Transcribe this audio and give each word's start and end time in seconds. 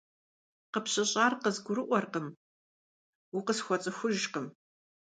КъыпщыщӀар 0.73 1.33
къызгурыӀуэркъым, 1.41 2.27
укъысхуэцӀыхужкъым. 3.37 4.47